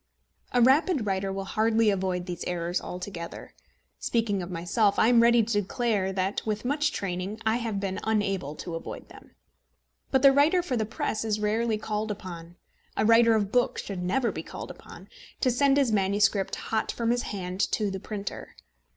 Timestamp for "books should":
13.51-14.01